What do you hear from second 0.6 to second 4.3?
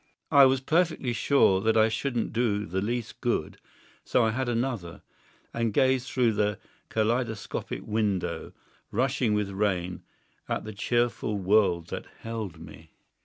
perfectly sure that I shouldn't do the least good; so